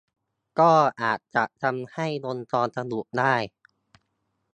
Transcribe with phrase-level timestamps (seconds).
[0.59, 0.71] ก็
[1.01, 3.35] อาจจะทำให้วงจรสะดุดได้